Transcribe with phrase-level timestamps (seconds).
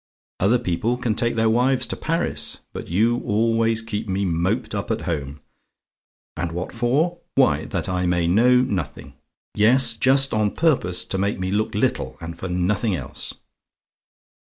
[0.39, 4.89] Other people can take their wives to Paris; but you always keep me moped up
[4.89, 5.41] at home.
[6.35, 7.19] And what for?
[7.35, 9.13] Why, that I may know nothing
[9.53, 13.35] yes; just on purpose to make me look little, and for nothing else.